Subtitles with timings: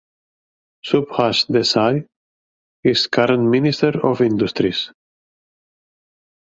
[0.83, 2.07] Subhash Desai
[2.83, 4.91] is current Minister of Industries.